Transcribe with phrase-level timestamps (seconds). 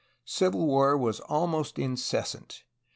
[0.25, 2.63] Civil war was almost incessant.